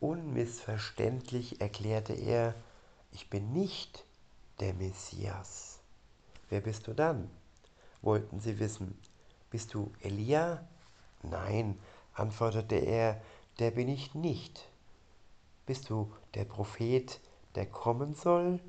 Unmissverständlich 0.00 1.60
erklärte 1.60 2.14
er, 2.14 2.54
ich 3.12 3.28
bin 3.28 3.52
nicht 3.52 4.04
der 4.60 4.74
Messias. 4.74 5.78
Wer 6.48 6.60
bist 6.60 6.86
du 6.86 6.94
dann? 6.94 7.30
wollten 8.02 8.40
sie 8.40 8.58
wissen. 8.58 8.98
Bist 9.50 9.74
du 9.74 9.92
Elia? 10.00 10.66
Nein, 11.22 11.78
antwortete 12.14 12.76
er, 12.76 13.20
der 13.58 13.70
bin 13.70 13.88
ich 13.88 14.14
nicht. 14.14 14.68
Bist 15.66 15.90
du 15.90 16.12
der 16.34 16.44
Prophet, 16.44 17.20
der 17.54 17.66
kommen 17.66 18.14
soll? 18.14 18.60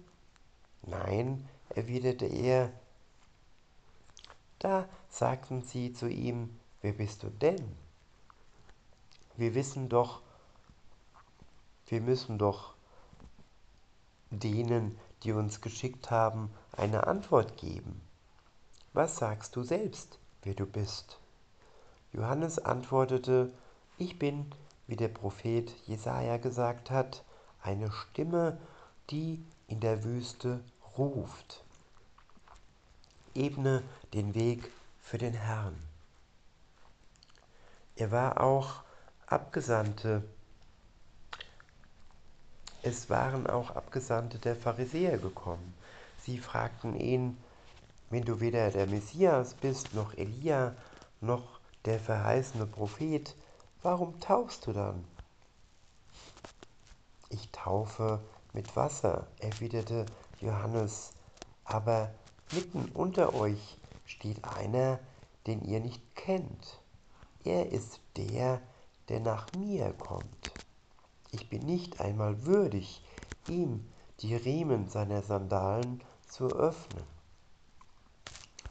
Nein, 0.82 1.48
erwiderte 1.70 2.26
er. 2.26 2.72
Da 4.60 4.88
sagten 5.10 5.64
sie 5.64 5.94
zu 5.94 6.08
ihm, 6.08 6.58
wer 6.82 6.94
bist 6.94 7.24
du 7.24 7.30
denn? 7.30 7.76
Wir 9.38 9.56
wissen 9.56 9.90
doch, 9.90 10.22
wir 11.88 12.02
müssen 12.02 12.38
doch 12.38 12.76
denen, 14.32 14.98
die 15.24 15.34
uns 15.34 15.62
geschickt 15.62 16.10
haben, 16.10 16.52
eine 16.72 17.08
Antwort 17.08 17.58
geben. 17.58 18.02
Was 18.94 19.18
sagst 19.18 19.56
du 19.56 19.64
selbst? 19.64 20.18
wer 20.44 20.54
du 20.54 20.66
bist. 20.66 21.20
Johannes 22.14 22.60
antwortete, 22.60 23.52
ich 23.98 24.18
bin, 24.18 24.52
wie 24.88 24.96
der 24.96 25.08
Prophet 25.08 25.72
Jesaja 25.86 26.38
gesagt 26.38 26.90
hat, 26.90 27.24
eine 27.62 27.92
Stimme, 27.92 28.58
die 29.10 29.44
in 29.68 29.80
der 29.80 30.04
Wüste 30.04 30.62
ruft. 30.98 31.64
Ebne 33.34 33.84
den 34.14 34.34
Weg 34.36 34.72
für 35.00 35.18
den 35.18 35.34
Herrn. 35.34 35.76
Er 37.96 38.12
war 38.12 38.42
auch 38.42 38.84
Abgesandte. 39.28 40.24
Es 42.84 43.12
waren 43.12 43.46
auch 43.46 43.76
Abgesandte 43.76 44.40
der 44.40 44.56
Pharisäer 44.56 45.20
gekommen. 45.20 45.76
Sie 46.18 46.40
fragten 46.40 47.00
ihn, 47.00 47.38
wenn 48.10 48.24
du 48.24 48.40
weder 48.40 48.72
der 48.72 48.88
Messias 48.88 49.54
bist, 49.54 49.94
noch 49.94 50.16
Elia, 50.16 50.76
noch 51.20 51.60
der 51.86 52.00
verheißene 52.00 52.66
Prophet, 52.66 53.36
warum 53.84 54.20
taufst 54.20 54.66
du 54.66 54.74
dann? 54.74 55.06
Ich 57.30 57.50
taufe 57.52 58.20
mit 58.52 58.76
Wasser, 58.76 59.28
erwiderte 59.40 60.08
Johannes, 60.40 61.12
aber 61.64 62.12
mitten 62.52 62.90
unter 62.96 63.36
euch 63.36 63.78
steht 64.06 64.44
einer, 64.44 65.00
den 65.46 65.64
ihr 65.64 65.80
nicht 65.80 66.02
kennt. 66.16 66.80
Er 67.44 67.72
ist 67.72 68.00
der, 68.18 68.60
der 69.08 69.20
nach 69.20 69.54
mir 69.54 69.94
kommt. 69.94 70.52
Ich 71.32 71.50
bin 71.50 71.66
nicht 71.66 72.02
einmal 72.02 72.46
würdig, 72.46 73.02
ihm 73.48 73.88
die 74.20 74.36
Riemen 74.36 74.90
seiner 74.90 75.22
Sandalen 75.22 76.02
zu 76.28 76.48
öffnen. 76.48 77.04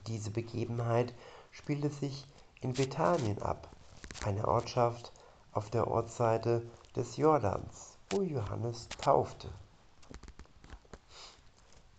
Diese 0.06 0.30
Begebenheit 0.30 1.14
spielte 1.50 1.90
sich 1.90 2.26
in 2.60 2.74
Bethanien 2.74 3.40
ab, 3.40 3.68
einer 4.24 4.46
Ortschaft 4.46 5.12
auf 5.52 5.70
der 5.70 5.88
Ortsseite 5.88 6.62
des 6.94 7.16
Jordans, 7.16 7.96
wo 8.10 8.22
Johannes 8.22 8.88
taufte. 8.98 9.50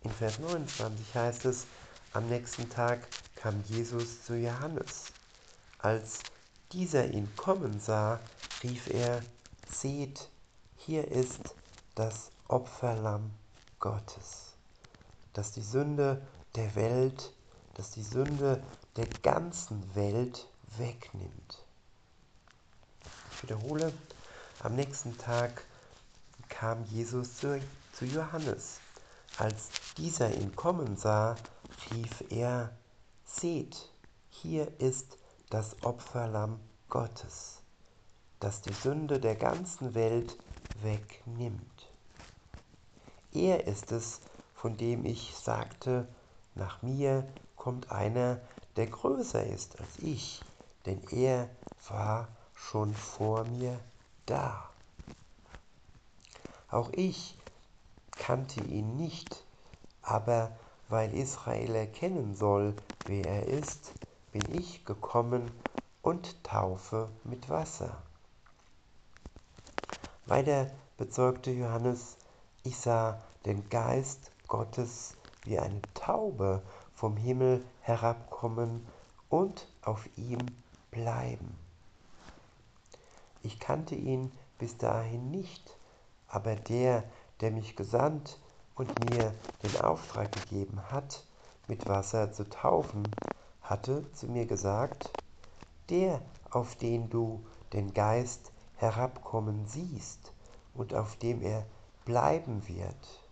In 0.02 0.10
Vers 0.10 0.38
29 0.38 1.14
heißt 1.14 1.44
es, 1.44 1.66
am 2.12 2.28
nächsten 2.28 2.68
Tag 2.68 3.06
kam 3.34 3.62
Jesus 3.68 4.24
zu 4.24 4.36
Johannes. 4.36 5.12
Als 5.78 6.20
dieser 6.72 7.06
ihn 7.06 7.28
kommen 7.36 7.80
sah, 7.80 8.20
rief 8.62 8.88
er, 8.88 9.22
seht, 9.68 10.28
hier 10.86 11.08
ist 11.08 11.54
das 11.94 12.30
Opferlamm 12.48 13.30
Gottes, 13.78 14.54
das 15.32 15.52
die 15.52 15.62
Sünde 15.62 16.22
der 16.54 16.74
Welt 16.74 17.32
das 17.74 17.90
die 17.92 18.02
Sünde 18.02 18.62
der 18.96 19.06
ganzen 19.22 19.94
Welt 19.94 20.46
wegnimmt. 20.76 21.64
Ich 23.32 23.42
wiederhole, 23.42 23.92
am 24.60 24.74
nächsten 24.74 25.16
Tag 25.16 25.64
kam 26.48 26.84
Jesus 26.84 27.36
zu, 27.36 27.60
zu 27.92 28.04
Johannes. 28.04 28.80
Als 29.38 29.70
dieser 29.96 30.34
ihn 30.34 30.54
kommen 30.54 30.96
sah, 30.96 31.36
rief 31.90 32.24
er, 32.30 32.70
Seht, 33.24 33.90
hier 34.28 34.68
ist 34.78 35.16
das 35.48 35.82
Opferlamm 35.82 36.60
Gottes, 36.90 37.62
das 38.40 38.60
die 38.60 38.74
Sünde 38.74 39.18
der 39.18 39.36
ganzen 39.36 39.94
Welt 39.94 40.36
wegnimmt. 40.82 41.90
Er 43.32 43.66
ist 43.66 43.92
es, 43.92 44.20
von 44.54 44.76
dem 44.76 45.04
ich 45.04 45.34
sagte, 45.34 46.06
nach 46.54 46.82
mir 46.82 47.26
kommt 47.56 47.90
einer, 47.90 48.40
der 48.76 48.86
größer 48.86 49.44
ist 49.44 49.80
als 49.80 49.98
ich, 49.98 50.42
denn 50.86 51.02
er 51.10 51.48
war 51.88 52.28
schon 52.54 52.94
vor 52.94 53.44
mir 53.44 53.78
da. 54.26 54.70
Auch 56.70 56.90
ich 56.92 57.36
kannte 58.12 58.60
ihn 58.60 58.96
nicht, 58.96 59.44
aber 60.02 60.56
weil 60.88 61.14
Israel 61.14 61.74
erkennen 61.74 62.34
soll, 62.34 62.74
wer 63.06 63.26
er 63.26 63.46
ist, 63.46 63.92
bin 64.32 64.54
ich 64.54 64.84
gekommen 64.84 65.50
und 66.02 66.42
taufe 66.44 67.08
mit 67.24 67.48
Wasser. 67.48 68.02
Weiter 70.26 70.70
bezeugte 70.98 71.50
Johannes, 71.50 72.16
ich 72.62 72.78
sah 72.78 73.20
den 73.44 73.68
Geist 73.68 74.30
Gottes 74.46 75.16
wie 75.44 75.58
eine 75.58 75.82
Taube 75.94 76.62
vom 76.94 77.16
Himmel 77.16 77.64
herabkommen 77.80 78.86
und 79.28 79.66
auf 79.82 80.08
ihm 80.16 80.38
bleiben. 80.92 81.58
Ich 83.42 83.58
kannte 83.58 83.96
ihn 83.96 84.30
bis 84.58 84.78
dahin 84.78 85.32
nicht, 85.32 85.76
aber 86.28 86.54
der, 86.54 87.02
der 87.40 87.50
mich 87.50 87.74
gesandt 87.74 88.38
und 88.76 88.96
mir 89.10 89.34
den 89.64 89.80
Auftrag 89.80 90.30
gegeben 90.32 90.80
hat, 90.92 91.24
mit 91.66 91.88
Wasser 91.88 92.32
zu 92.32 92.48
taufen, 92.48 93.02
hatte 93.60 94.04
zu 94.12 94.28
mir 94.28 94.46
gesagt, 94.46 95.10
der, 95.90 96.22
auf 96.50 96.76
den 96.76 97.10
du 97.10 97.44
den 97.72 97.92
Geist 97.92 98.51
herabkommen 98.82 99.66
siehst 99.68 100.32
und 100.74 100.92
auf 100.92 101.16
dem 101.16 101.40
er 101.40 101.64
bleiben 102.04 102.66
wird, 102.66 103.22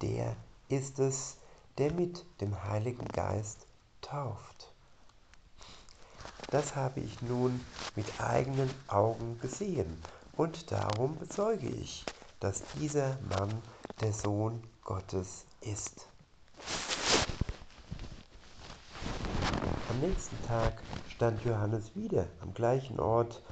der 0.00 0.36
ist 0.68 1.00
es, 1.00 1.36
der 1.78 1.92
mit 1.92 2.24
dem 2.40 2.62
Heiligen 2.64 3.06
Geist 3.08 3.66
tauft. 4.00 4.72
Das 6.50 6.76
habe 6.76 7.00
ich 7.00 7.20
nun 7.22 7.60
mit 7.96 8.20
eigenen 8.20 8.70
Augen 8.86 9.38
gesehen 9.40 10.00
und 10.36 10.70
darum 10.70 11.16
bezeuge 11.18 11.68
ich, 11.68 12.04
dass 12.38 12.62
dieser 12.78 13.18
Mann 13.28 13.62
der 14.00 14.12
Sohn 14.12 14.62
Gottes 14.84 15.44
ist. 15.60 16.06
Am 19.90 19.98
nächsten 19.98 20.40
Tag 20.46 20.80
stand 21.08 21.44
Johannes 21.44 21.96
wieder 21.96 22.26
am 22.42 22.54
gleichen 22.54 23.00
Ort. 23.00 23.42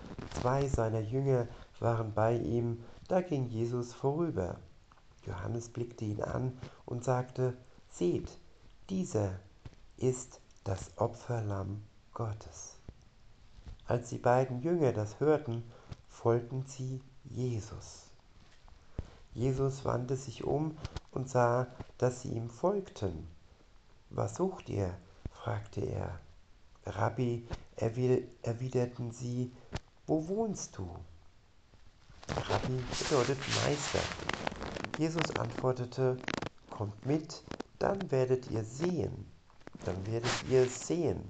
Zwei 0.40 0.68
seiner 0.68 1.00
Jünger 1.00 1.48
waren 1.80 2.14
bei 2.14 2.36
ihm, 2.36 2.84
da 3.08 3.22
ging 3.22 3.48
Jesus 3.48 3.92
vorüber. 3.92 4.60
Johannes 5.26 5.68
blickte 5.68 6.04
ihn 6.04 6.22
an 6.22 6.56
und 6.86 7.02
sagte, 7.02 7.56
Seht, 7.90 8.38
dieser 8.88 9.32
ist 9.96 10.40
das 10.62 10.92
Opferlamm 10.96 11.82
Gottes. 12.14 12.76
Als 13.88 14.10
die 14.10 14.18
beiden 14.18 14.62
Jünger 14.62 14.92
das 14.92 15.18
hörten, 15.18 15.64
folgten 16.08 16.64
sie 16.66 17.02
Jesus. 17.24 18.04
Jesus 19.34 19.84
wandte 19.84 20.14
sich 20.14 20.44
um 20.44 20.78
und 21.10 21.28
sah, 21.28 21.66
dass 21.98 22.22
sie 22.22 22.28
ihm 22.28 22.48
folgten. 22.48 23.26
Was 24.10 24.36
sucht 24.36 24.68
ihr? 24.68 24.94
fragte 25.32 25.80
er. 25.80 26.20
Rabbi, 26.88 27.46
erwiderten 27.76 29.12
sie, 29.12 29.52
wo 30.06 30.26
wohnst 30.28 30.78
du? 30.78 30.88
Rabbi 32.48 32.82
bedeutet 32.98 33.38
Meister. 33.64 34.00
Jesus 34.96 35.36
antwortete, 35.36 36.16
kommt 36.70 37.06
mit, 37.06 37.42
dann 37.78 38.10
werdet 38.10 38.50
ihr 38.50 38.64
sehen, 38.64 39.30
dann 39.84 40.06
werdet 40.06 40.32
ihr 40.50 40.66
sehen. 40.66 41.22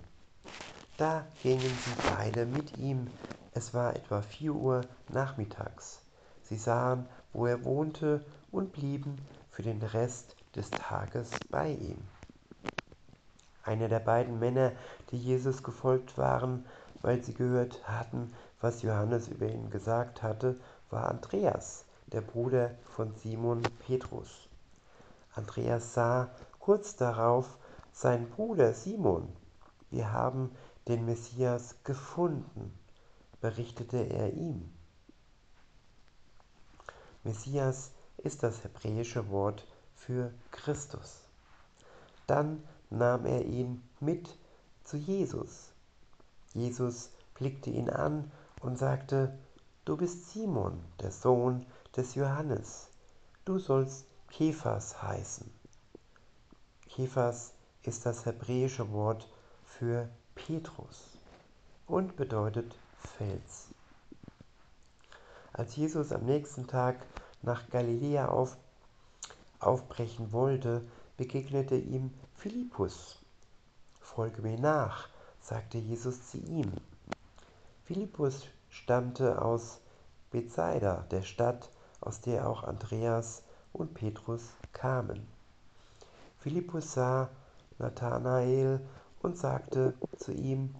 Da 0.97 1.27
gingen 1.43 1.61
sie 1.61 2.09
beide 2.17 2.47
mit 2.47 2.77
ihm. 2.79 3.09
Es 3.53 3.75
war 3.75 3.95
etwa 3.95 4.23
vier 4.23 4.55
Uhr 4.55 4.81
nachmittags. 5.09 6.01
Sie 6.43 6.57
sahen, 6.57 7.07
wo 7.33 7.47
er 7.47 7.65
wohnte 7.65 8.25
und 8.51 8.73
blieben 8.73 9.17
für 9.51 9.63
den 9.63 9.83
Rest 9.83 10.37
des 10.55 10.71
Tages 10.71 11.31
bei 11.51 11.73
ihm. 11.73 11.99
Einer 13.69 13.89
der 13.89 14.01
beiden 14.01 14.39
Männer, 14.39 14.73
die 15.11 15.19
Jesus 15.19 15.63
gefolgt 15.63 16.17
waren, 16.17 16.65
weil 17.03 17.23
sie 17.23 17.35
gehört 17.35 17.87
hatten, 17.87 18.33
was 18.63 18.81
Johannes 18.81 19.29
über 19.29 19.47
ihn 19.47 19.69
gesagt 19.69 20.23
hatte, 20.23 20.59
war 20.89 21.11
Andreas, 21.11 21.85
der 22.07 22.23
Bruder 22.23 22.71
von 22.97 23.15
Simon 23.17 23.61
Petrus. 23.87 24.49
Andreas 25.35 25.93
sah 25.93 26.31
kurz 26.59 26.97
darauf 26.97 27.59
seinen 27.93 28.31
Bruder 28.31 28.73
Simon. 28.73 29.29
Wir 29.91 30.13
haben 30.15 30.51
den 30.87 31.05
Messias 31.05 31.77
gefunden, 31.85 32.73
berichtete 33.43 33.99
er 33.99 34.33
ihm. 34.33 34.73
Messias 37.23 37.93
ist 38.17 38.43
das 38.43 38.65
hebräische 38.65 39.29
Wort 39.29 39.67
für 39.95 40.33
Christus. 40.53 41.21
Dann 42.27 42.63
nahm 42.91 43.27
er 43.27 43.45
ihn 43.45 43.83
mit 44.01 44.37
zu 44.85 44.97
Jesus. 44.97 45.73
Jesus 46.55 47.11
blickte 47.35 47.71
ihn 47.71 47.91
an 47.91 48.31
und 48.61 48.79
sagte, 48.79 49.39
Du 49.85 49.97
bist 49.97 50.31
Simon, 50.31 50.85
der 51.01 51.13
Sohn 51.13 51.65
des 51.97 52.15
Johannes. 52.15 52.89
Du 53.45 53.59
sollst 53.59 54.07
Kephas 54.31 55.03
heißen. 55.03 55.51
Kephas 56.89 57.53
ist 57.83 58.05
das 58.05 58.27
hebräische 58.27 58.93
Wort 58.93 59.29
für 59.65 60.09
Petrus 60.35 61.19
und 61.87 62.17
bedeutet 62.17 62.75
Fels. 63.17 63.69
Als 65.53 65.75
Jesus 65.77 66.13
am 66.13 66.25
nächsten 66.27 66.67
Tag 66.67 66.97
nach 67.43 67.71
Galiläa 67.71 68.29
auf, 68.29 68.57
aufbrechen 69.59 70.33
wollte, 70.33 70.83
begegnete 71.19 71.77
ihm 71.77 72.13
Philippus. 72.37 73.19
Folge 74.01 74.41
mir 74.41 74.59
nach, 74.59 75.09
sagte 75.41 75.77
Jesus 75.77 76.31
zu 76.31 76.39
ihm. 76.39 76.73
Philippus 77.85 78.47
stammte 78.71 79.43
aus 79.43 79.81
Bethsaida, 80.31 81.05
der 81.11 81.23
Stadt, 81.23 81.71
aus 82.01 82.21
der 82.21 82.49
auch 82.49 82.63
Andreas 82.63 83.43
und 83.73 83.95
Petrus 83.95 84.43
kamen. 84.73 85.27
Philippus 86.39 86.93
sah 86.93 87.29
Nathanael 87.79 88.81
und 89.21 89.37
sagte 89.37 89.95
zu 90.17 90.31
ihm, 90.31 90.73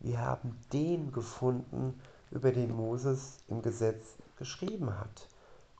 wir 0.00 0.20
haben 0.20 0.58
den 0.72 1.12
gefunden, 1.12 2.00
über 2.30 2.50
den 2.50 2.74
Moses 2.74 3.36
im 3.46 3.60
Gesetz 3.60 4.16
geschrieben 4.38 4.98
hat 4.98 5.28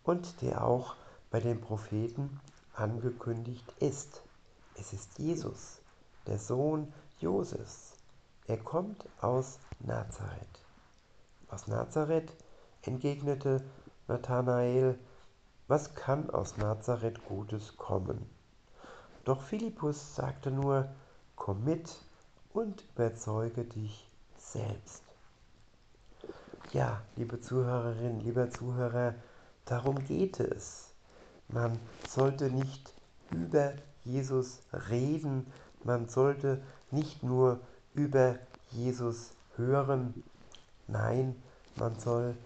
und 0.02 0.42
der 0.42 0.62
auch 0.62 0.96
bei 1.30 1.40
den 1.40 1.62
Propheten 1.62 2.38
angekündigt 2.74 3.72
ist. 3.80 4.22
Es 4.78 4.92
ist 4.92 5.18
Jesus, 5.18 5.80
der 6.26 6.38
Sohn 6.38 6.92
Josefs. 7.18 7.94
Er 8.46 8.58
kommt 8.58 9.04
aus 9.20 9.58
Nazareth. 9.80 10.64
Aus 11.48 11.66
Nazareth 11.66 12.32
entgegnete 12.82 13.62
Nathanael, 14.08 14.98
was 15.68 15.94
kann 15.94 16.30
aus 16.30 16.56
Nazareth 16.56 17.24
Gutes 17.26 17.76
kommen? 17.76 18.28
Doch 19.24 19.42
Philippus 19.42 20.16
sagte 20.16 20.50
nur, 20.50 20.88
komm 21.36 21.64
mit 21.64 21.94
und 22.52 22.84
überzeuge 22.94 23.64
dich 23.64 24.10
selbst. 24.36 25.02
Ja, 26.72 27.02
liebe 27.16 27.40
Zuhörerinnen, 27.40 28.20
lieber 28.20 28.50
Zuhörer, 28.50 29.14
darum 29.64 30.04
geht 30.04 30.40
es. 30.40 30.91
Man 31.52 31.78
sollte 32.08 32.50
nicht 32.50 32.94
über 33.30 33.74
Jesus 34.04 34.60
reden, 34.88 35.46
man 35.84 36.08
sollte 36.08 36.62
nicht 36.90 37.22
nur 37.22 37.60
über 37.92 38.38
Jesus 38.70 39.32
hören, 39.56 40.24
nein, 40.86 41.36
man 41.76 41.98
soll 42.00 42.38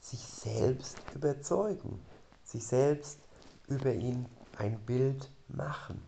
sich 0.00 0.20
selbst 0.20 0.96
überzeugen, 1.14 2.00
sich 2.44 2.66
selbst 2.66 3.18
über 3.68 3.92
ihn 3.92 4.24
ein 4.56 4.78
Bild 4.86 5.30
machen. 5.48 6.02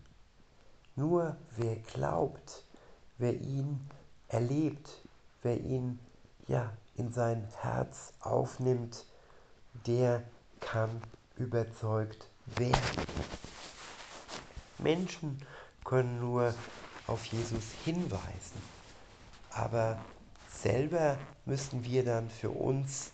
Nur 0.96 1.36
wer 1.56 1.76
glaubt, 1.76 2.64
wer 3.18 3.34
ihn 3.34 3.78
erlebt, 4.28 4.88
wer 5.42 5.60
ihn 5.60 5.98
ja 6.46 6.72
in 6.94 7.12
sein 7.12 7.46
Herz 7.60 8.14
aufnimmt, 8.20 9.04
der 9.86 10.22
kann 10.60 11.02
überzeugt 11.36 12.26
werden. 12.56 13.06
Menschen 14.78 15.38
können 15.84 16.20
nur 16.20 16.54
auf 17.06 17.24
Jesus 17.26 17.64
hinweisen, 17.84 18.62
aber 19.50 19.98
selber 20.50 21.18
müssen 21.46 21.84
wir 21.84 22.04
dann 22.04 22.30
für 22.30 22.50
uns 22.50 23.12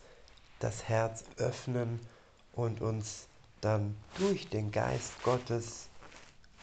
das 0.58 0.84
Herz 0.88 1.24
öffnen 1.36 2.00
und 2.52 2.80
uns 2.80 3.28
dann 3.60 3.96
durch 4.18 4.48
den 4.48 4.70
Geist 4.70 5.22
Gottes 5.22 5.88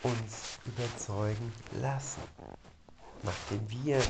uns 0.04 0.60
überzeugen 0.66 1.52
lassen. 1.80 2.22
Nachdem 3.24 3.70
wir 3.70 4.02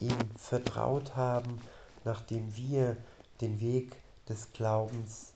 ihm 0.00 0.18
vertraut 0.36 1.14
haben, 1.16 1.60
nachdem 2.04 2.54
wir 2.56 2.96
den 3.40 3.60
Weg 3.60 3.96
des 4.28 4.52
Glaubens 4.52 5.32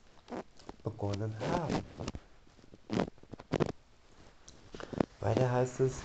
begonnen 0.82 1.34
haben. 1.50 1.84
Weiter 5.22 5.52
heißt 5.52 5.78
es, 5.80 6.02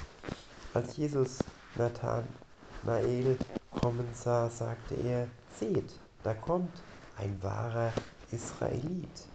als 0.75 0.95
Jesus 0.95 1.39
Nathanael 1.75 3.39
kommen 3.71 4.13
sah, 4.13 4.47
sagte 4.47 4.93
er, 4.93 5.27
seht, 5.59 5.99
da 6.21 6.35
kommt 6.35 6.83
ein 7.17 7.41
wahrer 7.41 7.91
Israelit, 8.31 9.27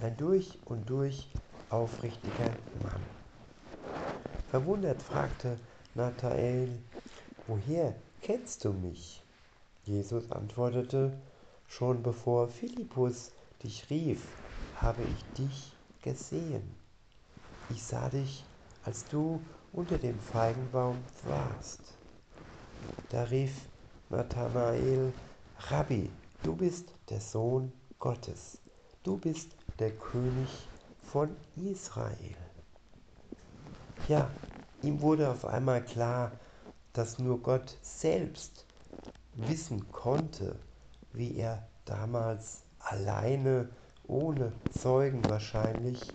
ein 0.00 0.16
durch 0.16 0.58
und 0.64 0.88
durch 0.88 1.28
aufrichtiger 1.68 2.56
Mann. 2.82 3.02
Verwundert 4.50 5.02
fragte 5.02 5.58
Nathanael, 5.94 6.70
woher 7.46 7.94
kennst 8.22 8.64
du 8.64 8.72
mich? 8.72 9.22
Jesus 9.84 10.32
antwortete, 10.32 11.12
schon 11.66 12.02
bevor 12.02 12.48
Philippus 12.48 13.32
dich 13.62 13.90
rief, 13.90 14.22
habe 14.80 15.02
ich 15.02 15.24
dich 15.34 15.76
gesehen. 16.02 16.62
Ich 17.68 17.82
sah 17.84 18.08
dich, 18.08 18.46
als 18.84 19.04
du 19.06 19.40
unter 19.72 19.98
dem 19.98 20.18
Feigenbaum 20.18 20.98
warst. 21.24 21.80
Da 23.10 23.24
rief 23.24 23.52
Nathanael, 24.10 25.12
Rabbi, 25.68 26.10
du 26.42 26.54
bist 26.54 26.92
der 27.08 27.20
Sohn 27.20 27.72
Gottes, 27.98 28.58
du 29.02 29.16
bist 29.16 29.56
der 29.78 29.90
König 29.92 30.68
von 31.02 31.34
Israel. 31.56 32.36
Ja, 34.08 34.30
ihm 34.82 35.00
wurde 35.00 35.30
auf 35.30 35.44
einmal 35.46 35.82
klar, 35.82 36.32
dass 36.92 37.18
nur 37.18 37.40
Gott 37.40 37.76
selbst 37.82 38.66
wissen 39.34 39.90
konnte, 39.90 40.56
wie 41.12 41.36
er 41.36 41.66
damals 41.84 42.64
alleine, 42.78 43.68
ohne 44.06 44.52
Zeugen 44.70 45.26
wahrscheinlich, 45.26 46.14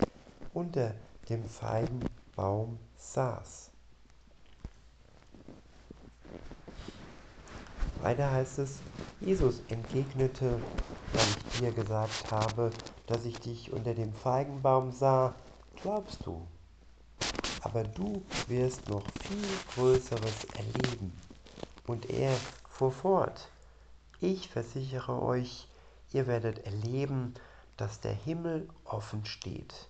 unter 0.53 0.93
dem 1.29 1.47
Feigenbaum 2.39 2.79
saß. 2.97 3.69
Weiter 8.01 8.31
heißt 8.31 8.59
es, 8.59 8.79
Jesus 9.19 9.61
entgegnete, 9.67 10.61
weil 11.11 11.21
ich 11.21 11.59
dir 11.59 11.71
gesagt 11.73 12.31
habe, 12.31 12.71
dass 13.07 13.25
ich 13.25 13.37
dich 13.41 13.73
unter 13.73 13.93
dem 13.93 14.13
Feigenbaum 14.13 14.93
sah, 14.93 15.35
glaubst 15.81 16.25
du. 16.25 16.47
Aber 17.63 17.83
du 17.83 18.23
wirst 18.47 18.87
noch 18.87 19.03
viel 19.19 19.57
Größeres 19.75 20.45
erleben. 20.55 21.11
Und 21.87 22.09
er 22.09 22.33
fuhr 22.69 22.93
fort, 22.93 23.49
ich 24.21 24.47
versichere 24.47 25.21
euch, 25.21 25.67
ihr 26.13 26.25
werdet 26.25 26.59
erleben, 26.59 27.33
dass 27.75 27.99
der 27.99 28.13
Himmel 28.13 28.69
offen 28.85 29.25
steht 29.25 29.89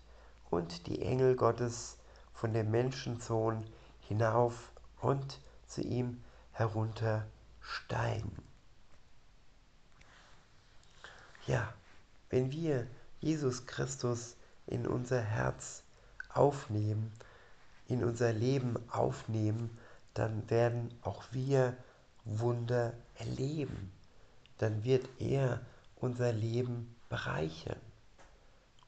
und 0.49 0.87
die 0.87 1.03
Engel 1.03 1.35
Gottes 1.35 1.98
von 2.39 2.53
dem 2.53 2.71
Menschensohn 2.71 3.65
hinauf 4.07 4.71
und 5.01 5.41
zu 5.67 5.81
ihm 5.81 6.23
heruntersteigen. 6.53 8.31
Ja, 11.47 11.73
wenn 12.29 12.53
wir 12.53 12.87
Jesus 13.19 13.65
Christus 13.65 14.37
in 14.67 14.87
unser 14.87 15.19
Herz 15.19 15.83
aufnehmen, 16.33 17.11
in 17.87 18.05
unser 18.05 18.31
Leben 18.31 18.77
aufnehmen, 18.89 19.77
dann 20.13 20.49
werden 20.49 20.97
auch 21.01 21.23
wir 21.31 21.75
Wunder 22.23 22.93
erleben. 23.15 23.91
Dann 24.59 24.85
wird 24.85 25.09
er 25.19 25.59
unser 25.97 26.31
Leben 26.31 26.95
bereichern. 27.09 27.81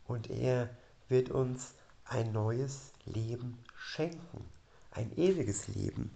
Und 0.07 0.29
er 0.29 0.69
wird 1.09 1.29
uns 1.31 1.73
ein 2.05 2.31
neues 2.31 2.90
Leben 3.05 3.57
schenken. 3.75 4.45
Ein 4.91 5.11
ewiges 5.17 5.67
Leben, 5.67 6.11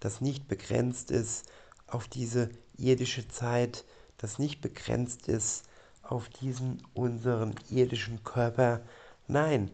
das 0.00 0.20
nicht 0.20 0.48
begrenzt 0.48 1.10
ist 1.10 1.50
auf 1.86 2.08
diese 2.08 2.50
irdische 2.76 3.28
Zeit, 3.28 3.84
das 4.18 4.38
nicht 4.38 4.60
begrenzt 4.60 5.28
ist 5.28 5.64
auf 6.02 6.28
diesen 6.28 6.82
unseren 6.94 7.54
irdischen 7.70 8.22
Körper. 8.24 8.80
Nein, 9.26 9.70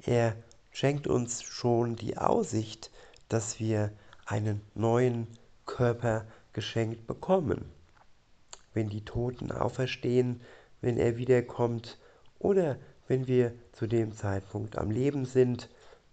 er 0.00 0.36
schenkt 0.70 1.06
uns 1.06 1.42
schon 1.42 1.96
die 1.96 2.18
Aussicht, 2.18 2.90
dass 3.28 3.58
wir 3.58 3.92
einen 4.26 4.60
neuen 4.74 5.26
Körper 5.66 6.26
geschenkt 6.52 7.06
bekommen. 7.06 7.70
Wenn 8.74 8.88
die 8.88 9.04
Toten 9.04 9.50
auferstehen, 9.50 10.40
wenn 10.80 10.98
er 10.98 11.16
wiederkommt 11.16 11.98
oder 12.38 12.78
wenn 13.06 13.26
wir 13.26 13.52
zu 13.72 13.86
dem 13.86 14.12
Zeitpunkt 14.12 14.76
am 14.76 14.90
Leben 14.90 15.24
sind, 15.24 15.68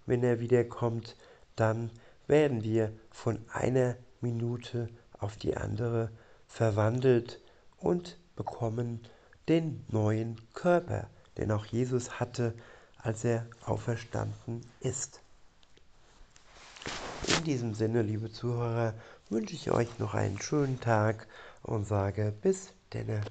wenn 0.06 0.24
er 0.24 0.40
wiederkommt, 0.40 1.16
dann 1.56 1.92
werden 2.28 2.64
wir 2.64 2.92
von 3.12 3.40
einer 3.52 3.96
Minute 4.22 4.90
auf 5.20 5.38
die 5.38 5.56
andere 5.56 6.12
verwandelt 6.48 7.42
und 7.78 8.18
bekommen 8.36 9.02
den 9.48 9.86
neuen 9.90 10.42
Körper, 10.54 11.10
den 11.38 11.52
auch 11.52 11.66
Jesus 11.66 12.20
hatte, 12.20 12.54
als 12.98 13.24
er 13.24 13.46
auferstanden 13.64 14.62
ist. 14.80 15.22
In 17.38 17.44
diesem 17.44 17.74
Sinne, 17.74 18.02
liebe 18.02 18.32
Zuhörer, 18.32 18.94
wünsche 19.30 19.56
ich 19.56 19.72
euch 19.72 20.00
noch 20.00 20.14
einen 20.14 20.42
schönen 20.42 20.80
Tag 20.80 21.28
und 21.62 21.86
sage 21.86 22.34
bis 22.42 22.74
denne. 22.94 23.22